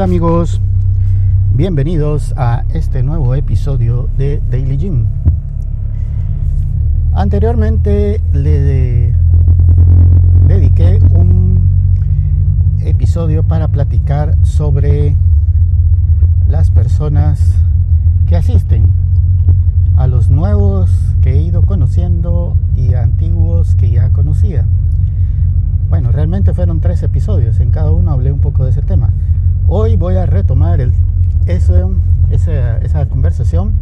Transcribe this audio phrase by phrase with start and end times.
[0.00, 0.62] Hola amigos,
[1.52, 5.04] bienvenidos a este nuevo episodio de Daily Gym.
[7.12, 9.14] Anteriormente le
[10.48, 11.68] dediqué un
[12.80, 15.16] episodio para platicar sobre
[16.48, 17.56] las personas
[18.26, 18.90] que asisten
[19.98, 24.64] a los nuevos que he ido conociendo y antiguos que ya conocía.
[25.90, 29.12] Bueno, realmente fueron tres episodios, en cada uno hablé un poco de ese tema.
[29.72, 30.80] Hoy voy a retomar
[31.46, 33.74] esa conversación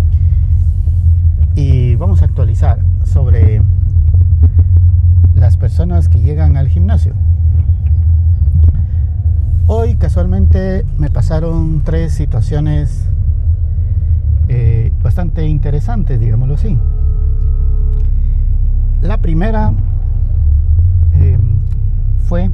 [1.55, 3.63] y vamos a actualizar sobre
[5.35, 7.15] las personas que llegan al gimnasio.
[9.67, 13.09] Hoy casualmente me pasaron tres situaciones
[14.49, 16.77] eh, bastante interesantes, digámoslo así.
[19.01, 19.73] La primera
[21.15, 21.61] em,
[22.25, 22.51] fue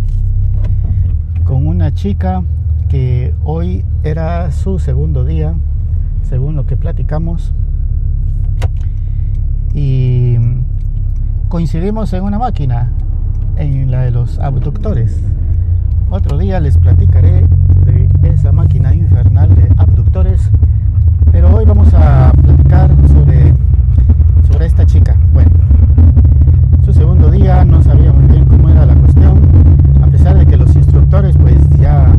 [1.44, 2.44] con una chica
[3.44, 5.54] hoy era su segundo día,
[6.28, 7.52] según lo que platicamos,
[9.74, 10.36] y
[11.48, 12.90] coincidimos en una máquina,
[13.56, 15.20] en la de los abductores.
[16.10, 17.46] Otro día les platicaré
[17.84, 20.50] de esa máquina infernal de abductores,
[21.32, 23.54] pero hoy vamos a platicar sobre,
[24.50, 25.16] sobre esta chica.
[25.32, 25.50] Bueno,
[26.84, 29.40] su segundo día no sabía muy bien cómo era la cuestión,
[30.02, 32.14] a pesar de que los instructores pues ya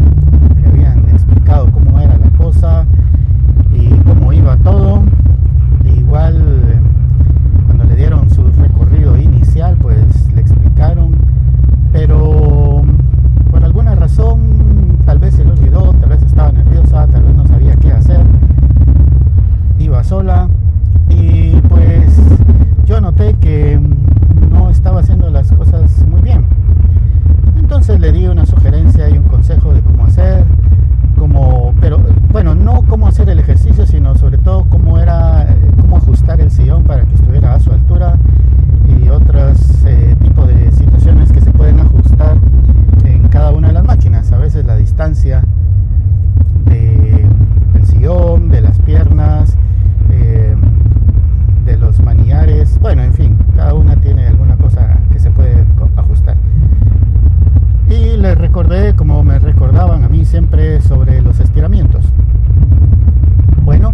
[1.64, 2.86] cómo era la cosa
[3.72, 5.03] y cómo iba todo.
[5.86, 6.81] igual
[7.66, 11.16] cuando le dieron su recorrido inicial, pues le explicaron,
[11.94, 12.84] pero
[13.52, 17.47] por alguna razón tal vez se le olvidó, tal vez estaba nerviosa, tal vez no
[17.47, 18.22] sabía qué hacer.
[19.80, 20.50] Iba sola
[21.09, 22.18] y pues
[22.86, 23.80] yo noté que
[24.52, 26.46] no estaba haciendo las cosas muy bien.
[27.57, 30.44] Entonces le di una sugerencia y un consejo de cómo hacer
[31.16, 32.00] como, pero
[32.31, 35.48] bueno, no cómo hacer el ejercicio, sino sobre todo cómo era,
[35.81, 38.18] cómo ajustar el sillón para que estuviera a su altura
[38.88, 42.38] y otros eh, tipos de situaciones que se pueden ajustar
[43.06, 44.31] en cada una de las máquinas.
[44.31, 45.44] A veces la distancia
[46.66, 47.25] de,
[47.74, 49.57] del sillón, de las piernas,
[50.12, 50.56] eh,
[51.66, 56.36] de los manillares, bueno, en fin, cada una tiene alguna cosa que se puede ajustar.
[57.88, 62.06] Y les recordé, como me recordaban a mí siempre, sobre los estiramientos.
[63.66, 63.94] Bueno,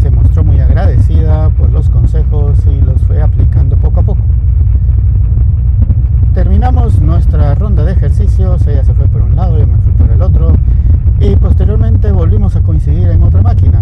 [0.00, 4.20] se mostró muy agradecida por los consejos y los fue aplicando poco a poco.
[6.34, 10.10] Terminamos nuestra ronda de ejercicios, ella se fue por un lado, yo me fui por
[10.10, 10.56] el otro
[11.20, 13.80] y posteriormente volvimos a coincidir en otra máquina.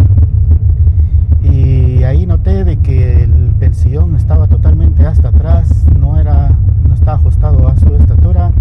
[1.41, 6.55] Y ahí noté de que el, el sillón estaba totalmente hasta atrás, no era
[6.87, 8.51] no estaba ajustado a su estatura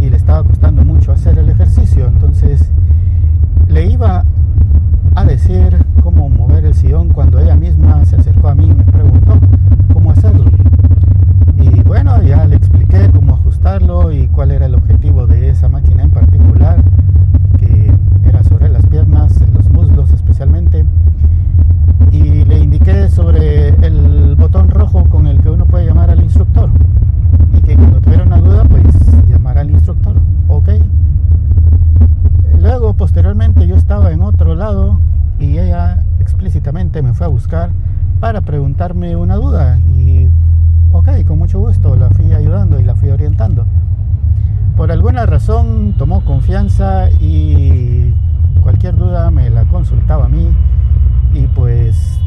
[0.00, 2.06] y le estaba costando mucho hacer el ejercicio.
[2.06, 2.70] Entonces
[3.68, 4.22] le iba
[5.14, 8.84] a decir cómo mover el sillón cuando ella misma se acercó a mí y me
[8.84, 9.38] preguntó
[9.94, 10.44] cómo hacerlo.
[11.56, 16.02] Y bueno, ya le expliqué cómo ajustarlo y cuál era el objetivo de esa máquina
[16.02, 16.82] en particular,
[17.58, 17.90] que
[18.28, 20.84] era sobre las piernas, los muslos especialmente.
[34.66, 34.98] Lado
[35.38, 37.70] y ella explícitamente me fue a buscar
[38.18, 40.28] para preguntarme una duda y
[40.90, 43.64] ok, con mucho gusto la fui ayudando y la fui orientando.
[44.76, 48.12] Por alguna razón tomó confianza y
[48.60, 50.48] cualquier duda me la consultaba a mí
[51.32, 52.20] y pues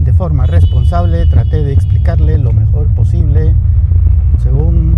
[0.00, 3.54] de forma responsable traté de explicarle lo mejor posible
[4.38, 4.96] según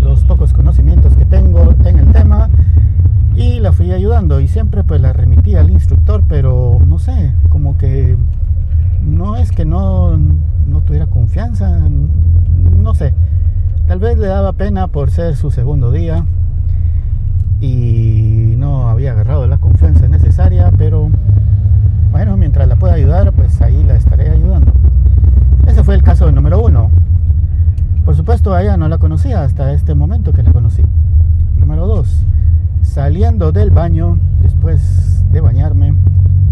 [0.00, 2.48] los pocos conocimientos que tengo en el tema
[3.34, 7.76] y la fui ayudando y siempre pues la remití al instructor pero no sé como
[7.78, 8.16] que
[9.02, 10.16] no es que no,
[10.66, 11.80] no tuviera confianza
[12.80, 13.14] no sé
[13.86, 16.24] tal vez le daba pena por ser su segundo día
[17.60, 21.08] y no había agarrado la confianza necesaria pero
[22.10, 24.72] bueno mientras la pueda ayudar pues ahí la estaré ayudando
[25.66, 26.90] ese fue el caso número uno
[28.04, 30.82] por supuesto, a ella no la conocía hasta este momento que la conocí.
[31.56, 32.26] Número 2.
[32.92, 35.94] Saliendo del baño, después de bañarme,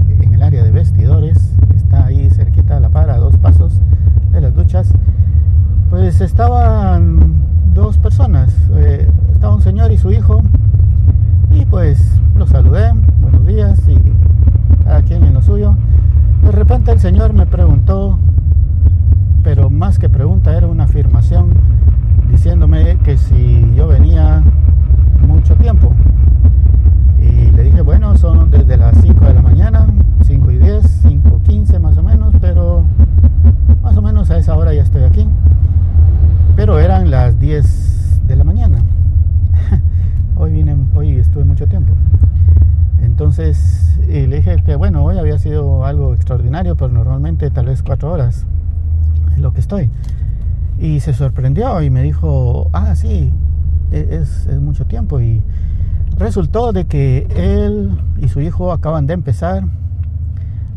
[0.09, 3.75] en el área de vestidores, está ahí cerquita la para, a dos pasos
[4.33, 4.91] de las duchas,
[5.91, 7.45] pues estaban
[7.75, 8.57] dos personas.
[8.75, 10.41] Eh, estaba un señor y su hijo,
[11.51, 12.01] y pues
[12.35, 12.91] los saludé,
[13.21, 13.99] buenos días, y
[14.85, 15.77] cada quien en lo suyo.
[16.43, 18.19] De repente el señor me preguntó
[37.11, 38.85] las 10 de la mañana.
[40.37, 41.93] Hoy, vine, hoy estuve mucho tiempo.
[43.03, 47.83] Entonces eh, le dije que bueno, hoy había sido algo extraordinario, pero normalmente tal vez
[47.83, 48.47] cuatro horas
[49.33, 49.91] es lo que estoy.
[50.79, 53.33] Y se sorprendió y me dijo, ah, sí,
[53.91, 55.21] e-, es, es mucho tiempo.
[55.21, 55.43] Y
[56.17, 59.65] resultó de que él y su hijo acaban de empezar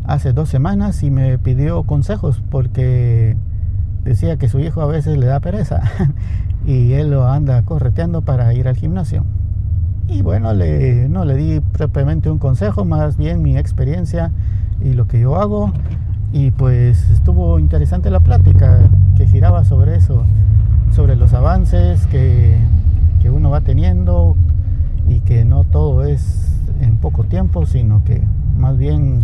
[0.02, 3.36] hace dos semanas y me pidió consejos porque
[4.04, 5.80] decía que su hijo a veces le da pereza
[6.66, 9.24] y él lo anda correteando para ir al gimnasio.
[10.08, 14.30] Y bueno, le, no le di propiamente un consejo, más bien mi experiencia
[14.82, 15.72] y lo que yo hago.
[16.32, 18.78] Y pues estuvo interesante la plática
[19.16, 20.24] que giraba sobre eso,
[20.92, 22.58] sobre los avances que,
[23.22, 24.36] que uno va teniendo
[25.08, 28.22] y que no todo es en poco tiempo, sino que
[28.58, 29.20] más bien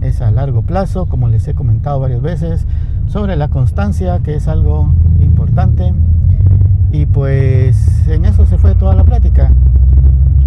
[0.00, 2.66] es a largo plazo, como les he comentado varias veces,
[3.08, 5.92] sobre la constancia, que es algo importante.
[6.92, 9.50] Y pues en eso se fue toda la plática.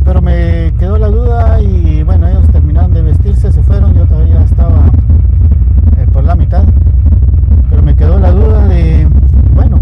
[0.03, 4.41] Pero me quedó la duda y bueno, ellos terminaron de vestirse, se fueron, yo todavía
[4.43, 4.91] estaba
[5.97, 6.63] eh, por la mitad.
[7.69, 9.07] Pero me quedó la duda de,
[9.53, 9.77] bueno,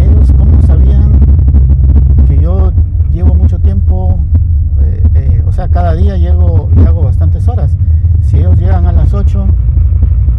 [0.00, 1.20] ellos cómo sabían
[2.26, 2.72] que yo
[3.12, 4.18] llevo mucho tiempo,
[4.80, 7.76] eh, eh, o sea, cada día llego y hago bastantes horas.
[8.22, 9.46] Si ellos llegan a las 8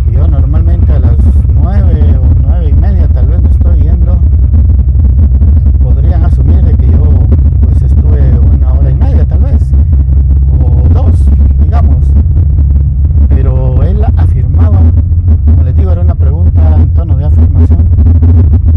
[0.10, 1.18] y yo normalmente a las
[1.54, 4.18] 9 o 9 y media tal vez me estoy yendo,
[5.82, 7.12] podrían asumir de que yo
[7.62, 9.72] pues estuve una hora y media tal vez,
[10.60, 11.26] o dos,
[11.62, 12.06] digamos.
[13.30, 14.80] Pero él afirmaba,
[15.46, 17.88] como les digo, era una pregunta en tono de afirmación,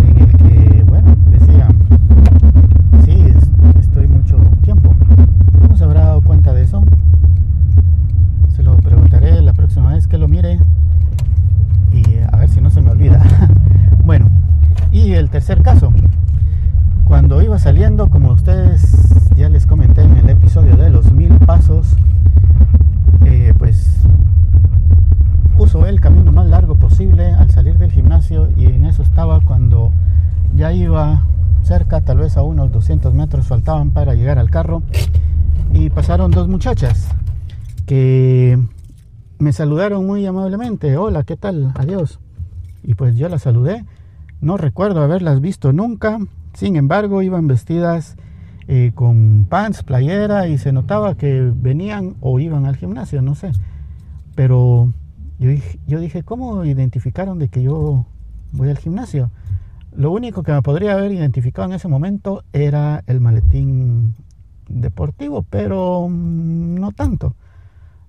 [0.08, 1.68] en el que, bueno, decía,
[3.04, 3.24] sí,
[3.78, 4.94] estoy mucho tiempo.
[5.60, 6.82] ¿Cómo se habrá dado cuenta de eso?
[8.54, 10.58] Se lo preguntaré la próxima vez que lo mire
[11.92, 13.22] y a ver si no se me olvida.
[14.04, 14.30] bueno,
[14.90, 15.92] y el tercer caso.
[17.04, 18.82] Cuando iba saliendo, como ustedes
[19.36, 21.86] ya les comenté en el episodio de los mil pasos,
[23.24, 23.98] eh, pues
[25.56, 29.92] puso el camino más largo posible al salir del gimnasio y en eso estaba cuando
[30.54, 31.22] ya iba
[31.62, 34.82] cerca, tal vez a unos 200 metros faltaban para llegar al carro
[35.72, 37.08] y pasaron dos muchachas
[37.86, 38.58] que
[39.38, 41.72] me saludaron muy amablemente, hola, ¿qué tal?
[41.74, 42.18] Adiós.
[42.82, 43.84] Y pues yo las saludé,
[44.40, 46.18] no recuerdo haberlas visto nunca,
[46.54, 48.16] sin embargo iban vestidas
[48.66, 53.52] eh, con pants, playera y se notaba que venían o iban al gimnasio, no sé.
[54.34, 54.92] Pero
[55.38, 58.06] yo dije, yo dije, ¿cómo identificaron de que yo
[58.52, 59.30] voy al gimnasio?
[59.92, 64.14] Lo único que me podría haber identificado en ese momento era el maletín
[64.68, 67.36] deportivo, pero mm, no tanto.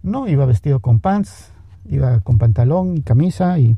[0.01, 1.51] No iba vestido con pants,
[1.89, 3.77] iba con pantalón y camisa y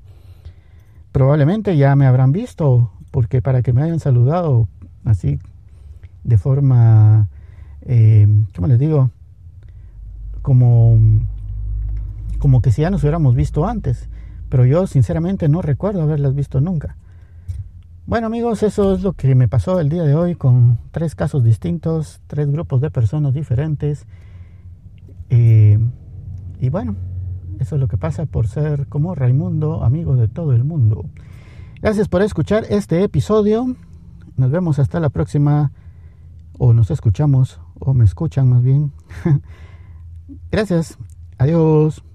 [1.11, 4.67] probablemente ya me habrán visto, porque para que me hayan saludado
[5.03, 5.39] así
[6.23, 7.29] de forma,
[7.81, 9.09] eh, ¿cómo les digo?
[10.43, 10.99] Como,
[12.37, 14.07] como que si ya nos hubiéramos visto antes,
[14.49, 16.95] pero yo sinceramente no recuerdo haberlas visto nunca.
[18.05, 21.43] Bueno amigos, eso es lo que me pasó el día de hoy con tres casos
[21.43, 24.05] distintos, tres grupos de personas diferentes.
[25.31, 25.79] Eh,
[26.59, 26.95] y bueno,
[27.59, 31.09] eso es lo que pasa por ser como Raimundo, amigo de todo el mundo.
[31.81, 33.75] Gracias por escuchar este episodio.
[34.35, 35.71] Nos vemos hasta la próxima.
[36.57, 38.91] O nos escuchamos, o me escuchan más bien.
[40.51, 40.97] Gracias.
[41.37, 42.06] Adiós.